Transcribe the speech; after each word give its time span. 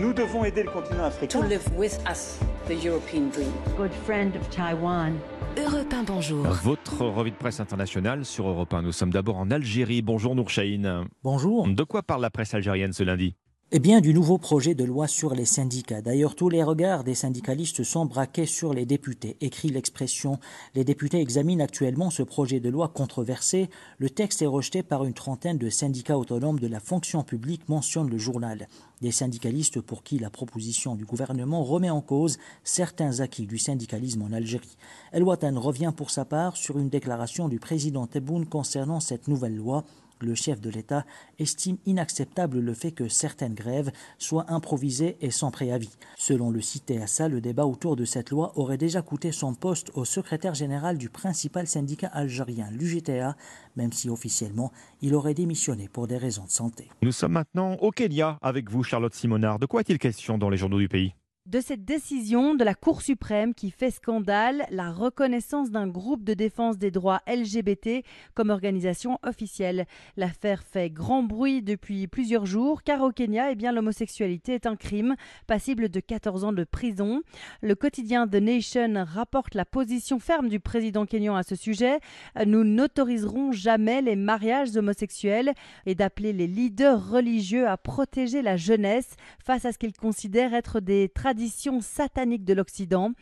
Nous 0.00 0.12
devons 0.12 0.44
aider 0.44 0.62
le 0.62 0.70
continent 0.70 1.04
africain. 1.04 1.40
to 1.40 1.46
live 1.46 1.62
with 1.76 1.98
us 2.10 2.38
the 2.68 2.74
European 2.84 3.30
dream. 3.30 3.50
good 3.76 3.92
friend 4.04 4.34
of 4.36 4.48
Taiwan. 4.50 5.14
Europe 5.56 5.90
1, 5.92 6.02
bonjour. 6.04 6.44
Votre 6.62 7.02
revue 7.06 7.30
de 7.30 7.36
presse 7.36 7.60
internationale 7.60 8.24
sur 8.24 8.46
Europe 8.48 8.74
1. 8.74 8.82
Nous 8.82 8.92
sommes 8.92 9.10
d'abord 9.12 9.38
en 9.38 9.50
Algérie. 9.50 10.02
Bonjour 10.02 10.34
Nour 10.34 10.50
Chahine. 10.50 11.04
Bonjour. 11.22 11.66
De 11.66 11.82
quoi 11.82 12.02
parle 12.02 12.20
la 12.22 12.30
presse 12.30 12.52
algérienne 12.52 12.92
ce 12.92 13.02
lundi? 13.04 13.34
Eh 13.72 13.80
bien, 13.80 14.00
du 14.00 14.14
nouveau 14.14 14.38
projet 14.38 14.76
de 14.76 14.84
loi 14.84 15.08
sur 15.08 15.34
les 15.34 15.44
syndicats. 15.44 16.00
D'ailleurs, 16.00 16.36
tous 16.36 16.48
les 16.48 16.62
regards 16.62 17.02
des 17.02 17.16
syndicalistes 17.16 17.82
sont 17.82 18.06
braqués 18.06 18.46
sur 18.46 18.72
les 18.72 18.86
députés, 18.86 19.36
écrit 19.40 19.70
l'expression. 19.70 20.38
Les 20.76 20.84
députés 20.84 21.20
examinent 21.20 21.64
actuellement 21.64 22.10
ce 22.10 22.22
projet 22.22 22.60
de 22.60 22.68
loi 22.68 22.86
controversé. 22.86 23.68
Le 23.98 24.08
texte 24.08 24.40
est 24.40 24.46
rejeté 24.46 24.84
par 24.84 25.04
une 25.04 25.14
trentaine 25.14 25.58
de 25.58 25.68
syndicats 25.68 26.16
autonomes 26.16 26.60
de 26.60 26.68
la 26.68 26.78
fonction 26.78 27.24
publique, 27.24 27.68
mentionne 27.68 28.08
le 28.08 28.18
journal. 28.18 28.68
Des 29.00 29.10
syndicalistes 29.10 29.80
pour 29.80 30.04
qui 30.04 30.20
la 30.20 30.30
proposition 30.30 30.94
du 30.94 31.04
gouvernement 31.04 31.64
remet 31.64 31.90
en 31.90 32.02
cause 32.02 32.38
certains 32.62 33.18
acquis 33.18 33.48
du 33.48 33.58
syndicalisme 33.58 34.22
en 34.22 34.32
Algérie. 34.32 34.76
El 35.10 35.24
Watan 35.24 35.58
revient 35.58 35.92
pour 35.94 36.12
sa 36.12 36.24
part 36.24 36.56
sur 36.56 36.78
une 36.78 36.88
déclaration 36.88 37.48
du 37.48 37.58
président 37.58 38.06
Tebboune 38.06 38.46
concernant 38.46 39.00
cette 39.00 39.26
nouvelle 39.26 39.56
loi. 39.56 39.84
Le 40.20 40.34
chef 40.34 40.60
de 40.60 40.70
l'État 40.70 41.04
estime 41.38 41.76
inacceptable 41.84 42.60
le 42.60 42.74
fait 42.74 42.92
que 42.92 43.08
certaines 43.08 43.54
grèves 43.54 43.90
soient 44.18 44.50
improvisées 44.50 45.16
et 45.20 45.30
sans 45.30 45.50
préavis. 45.50 45.96
Selon 46.16 46.50
le 46.50 46.60
Assa, 47.02 47.28
le 47.28 47.40
débat 47.40 47.66
autour 47.66 47.96
de 47.96 48.04
cette 48.04 48.30
loi 48.30 48.52
aurait 48.56 48.78
déjà 48.78 49.02
coûté 49.02 49.32
son 49.32 49.54
poste 49.54 49.90
au 49.94 50.04
secrétaire 50.04 50.54
général 50.54 50.98
du 50.98 51.08
principal 51.08 51.66
syndicat 51.66 52.08
algérien, 52.08 52.68
l'UGTA, 52.70 53.36
même 53.76 53.92
si 53.92 54.08
officiellement 54.08 54.72
il 55.02 55.14
aurait 55.14 55.34
démissionné 55.34 55.88
pour 55.88 56.06
des 56.06 56.16
raisons 56.16 56.44
de 56.44 56.50
santé. 56.50 56.88
Nous 57.02 57.12
sommes 57.12 57.32
maintenant 57.32 57.74
au 57.74 57.90
Kenya 57.90 58.38
avec 58.42 58.70
vous, 58.70 58.82
Charlotte 58.82 59.14
Simonard. 59.14 59.58
De 59.58 59.66
quoi 59.66 59.80
est-il 59.80 59.98
question 59.98 60.38
dans 60.38 60.50
les 60.50 60.56
journaux 60.56 60.78
du 60.78 60.88
pays? 60.88 61.14
De 61.46 61.60
cette 61.60 61.84
décision 61.84 62.56
de 62.56 62.64
la 62.64 62.74
Cour 62.74 63.02
suprême 63.02 63.54
qui 63.54 63.70
fait 63.70 63.92
scandale, 63.92 64.66
la 64.70 64.90
reconnaissance 64.90 65.70
d'un 65.70 65.86
groupe 65.86 66.24
de 66.24 66.34
défense 66.34 66.76
des 66.76 66.90
droits 66.90 67.22
LGBT 67.28 68.04
comme 68.34 68.50
organisation 68.50 69.20
officielle. 69.22 69.86
L'affaire 70.16 70.64
fait 70.64 70.90
grand 70.90 71.22
bruit 71.22 71.62
depuis 71.62 72.08
plusieurs 72.08 72.46
jours 72.46 72.82
car 72.82 73.02
au 73.02 73.12
Kenya, 73.12 73.52
eh 73.52 73.54
bien, 73.54 73.70
l'homosexualité 73.70 74.54
est 74.54 74.66
un 74.66 74.74
crime 74.74 75.14
passible 75.46 75.88
de 75.88 76.00
14 76.00 76.42
ans 76.42 76.52
de 76.52 76.64
prison. 76.64 77.22
Le 77.62 77.76
quotidien 77.76 78.26
The 78.26 78.34
Nation 78.34 79.04
rapporte 79.06 79.54
la 79.54 79.64
position 79.64 80.18
ferme 80.18 80.48
du 80.48 80.58
président 80.58 81.06
kenyan 81.06 81.36
à 81.36 81.44
ce 81.44 81.54
sujet. 81.54 82.00
Nous 82.44 82.64
n'autoriserons 82.64 83.52
jamais 83.52 84.02
les 84.02 84.16
mariages 84.16 84.76
homosexuels 84.76 85.52
et 85.86 85.94
d'appeler 85.94 86.32
les 86.32 86.48
leaders 86.48 87.08
religieux 87.08 87.68
à 87.68 87.76
protéger 87.76 88.42
la 88.42 88.56
jeunesse 88.56 89.14
face 89.38 89.64
à 89.64 89.72
ce 89.72 89.78
qu'ils 89.78 89.96
considèrent 89.96 90.52
être 90.52 90.80
des 90.80 91.08
traditions 91.08 91.35
sataniques 91.80 92.44
de 92.44 92.54
l'Occident. 92.54 93.12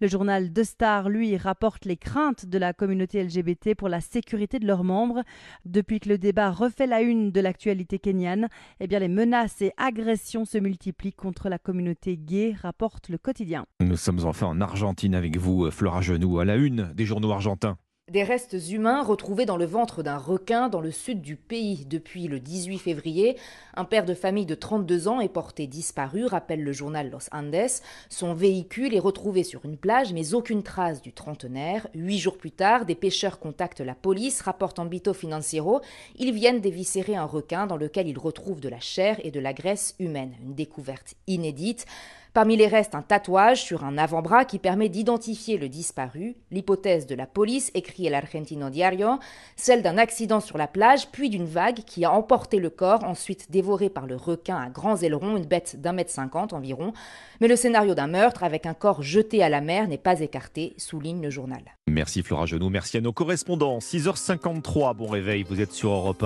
Le 0.00 0.08
journal 0.08 0.52
The 0.52 0.64
Star, 0.64 1.08
lui, 1.08 1.36
rapporte 1.36 1.84
les 1.84 1.96
craintes 1.96 2.46
de 2.46 2.58
la 2.58 2.72
communauté 2.72 3.22
LGBT 3.22 3.74
pour 3.76 3.88
la 3.88 4.00
sécurité 4.00 4.58
de 4.58 4.66
leurs 4.66 4.84
membres. 4.84 5.22
Depuis 5.64 6.00
que 6.00 6.08
le 6.08 6.18
débat 6.18 6.50
refait 6.50 6.86
la 6.86 7.02
une 7.02 7.30
de 7.30 7.40
l'actualité 7.40 7.98
kenyane, 7.98 8.48
eh 8.80 8.86
bien 8.86 8.98
les 8.98 9.08
menaces 9.08 9.62
et 9.62 9.72
agressions 9.76 10.44
se 10.44 10.58
multiplient 10.58 11.12
contre 11.12 11.48
la 11.48 11.58
communauté 11.58 12.16
gay, 12.16 12.54
rapporte 12.60 13.08
le 13.08 13.18
quotidien. 13.18 13.66
Nous 13.80 13.96
sommes 13.96 14.24
enfin 14.24 14.46
en 14.46 14.60
Argentine 14.60 15.14
avec 15.14 15.36
vous, 15.36 15.70
Flora 15.70 16.00
Genoux, 16.00 16.38
à 16.38 16.44
la 16.44 16.56
une 16.56 16.92
des 16.94 17.04
journaux 17.04 17.32
argentins. 17.32 17.76
Des 18.10 18.22
restes 18.22 18.56
humains 18.70 19.02
retrouvés 19.02 19.46
dans 19.46 19.56
le 19.56 19.64
ventre 19.64 20.02
d'un 20.02 20.18
requin 20.18 20.68
dans 20.68 20.82
le 20.82 20.90
sud 20.90 21.22
du 21.22 21.36
pays 21.36 21.86
depuis 21.86 22.28
le 22.28 22.38
18 22.38 22.76
février. 22.76 23.38
Un 23.76 23.86
père 23.86 24.04
de 24.04 24.12
famille 24.12 24.44
de 24.44 24.54
32 24.54 25.08
ans 25.08 25.22
est 25.22 25.30
porté 25.30 25.66
disparu, 25.66 26.26
rappelle 26.26 26.62
le 26.62 26.72
journal 26.72 27.08
Los 27.10 27.30
Andes. 27.32 27.80
Son 28.10 28.34
véhicule 28.34 28.94
est 28.94 29.00
retrouvé 29.00 29.42
sur 29.42 29.64
une 29.64 29.78
plage, 29.78 30.12
mais 30.12 30.34
aucune 30.34 30.62
trace 30.62 31.00
du 31.00 31.14
trentenaire. 31.14 31.88
Huit 31.94 32.18
jours 32.18 32.36
plus 32.36 32.50
tard, 32.50 32.84
des 32.84 32.94
pêcheurs 32.94 33.38
contactent 33.38 33.80
la 33.80 33.94
police, 33.94 34.42
rapportent 34.42 34.80
Ambito 34.80 35.14
Financiero. 35.14 35.80
Ils 36.16 36.34
viennent 36.34 36.60
d'éviscérer 36.60 37.16
un 37.16 37.24
requin 37.24 37.66
dans 37.66 37.78
lequel 37.78 38.06
ils 38.06 38.18
retrouvent 38.18 38.60
de 38.60 38.68
la 38.68 38.80
chair 38.80 39.18
et 39.24 39.30
de 39.30 39.40
la 39.40 39.54
graisse 39.54 39.94
humaine. 39.98 40.34
Une 40.42 40.54
découverte 40.54 41.14
inédite. 41.26 41.86
Parmi 42.34 42.56
les 42.56 42.66
restes, 42.66 42.96
un 42.96 43.02
tatouage 43.02 43.62
sur 43.62 43.84
un 43.84 43.96
avant-bras 43.96 44.44
qui 44.44 44.58
permet 44.58 44.88
d'identifier 44.88 45.56
le 45.56 45.68
disparu. 45.68 46.34
L'hypothèse 46.50 47.06
de 47.06 47.14
la 47.14 47.26
police, 47.26 47.70
écrit 47.74 48.08
l'Argentino 48.08 48.70
Diario, 48.70 49.20
celle 49.54 49.82
d'un 49.82 49.98
accident 49.98 50.40
sur 50.40 50.58
la 50.58 50.66
plage, 50.66 51.12
puis 51.12 51.30
d'une 51.30 51.46
vague 51.46 51.84
qui 51.86 52.04
a 52.04 52.10
emporté 52.10 52.58
le 52.58 52.70
corps, 52.70 53.04
ensuite 53.04 53.52
dévoré 53.52 53.88
par 53.88 54.08
le 54.08 54.16
requin 54.16 54.56
à 54.56 54.68
grands 54.68 54.96
ailerons, 54.96 55.36
une 55.36 55.44
bête 55.44 55.80
d'un 55.80 55.92
mètre 55.92 56.10
cinquante 56.10 56.52
environ. 56.52 56.92
Mais 57.40 57.46
le 57.46 57.54
scénario 57.54 57.94
d'un 57.94 58.08
meurtre 58.08 58.42
avec 58.42 58.66
un 58.66 58.74
corps 58.74 59.02
jeté 59.02 59.40
à 59.40 59.48
la 59.48 59.60
mer 59.60 59.86
n'est 59.86 59.96
pas 59.96 60.18
écarté, 60.18 60.74
souligne 60.76 61.22
le 61.22 61.30
journal. 61.30 61.62
Merci 61.86 62.24
Flora 62.24 62.46
Genoux, 62.46 62.68
merci 62.68 62.96
à 62.96 63.00
nos 63.00 63.12
correspondants. 63.12 63.78
6h53, 63.78 64.96
bon 64.96 65.06
réveil, 65.06 65.44
vous 65.44 65.60
êtes 65.60 65.72
sur 65.72 65.90
Europe 65.90 66.20
1. 66.20 66.22